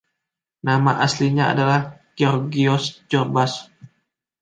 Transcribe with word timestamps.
Nama 0.65 0.91
aslinya 1.05 1.45
adalah 1.53 1.81
Georgios 2.17 2.83
Zorbas. 3.11 3.53